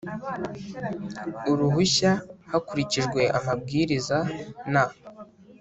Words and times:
uruhushya 1.51 2.11
hakurikijwe 2.51 3.21
Amabwiriza 3.37 4.17
n 4.71 4.73